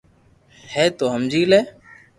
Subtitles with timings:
[0.71, 1.61] ھي تو ھمجي لي